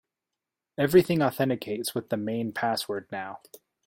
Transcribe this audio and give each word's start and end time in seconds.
Everything 0.79 1.21
authenticates 1.21 1.93
with 1.93 2.09
the 2.09 2.17
main 2.17 2.53
password 2.53 3.07
now. 3.11 3.37